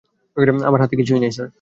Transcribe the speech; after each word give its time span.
আমার 0.67 0.81
হাতে 0.81 0.95
কিছুই 0.95 1.19
নেই, 1.19 1.31
স্যার। 1.31 1.49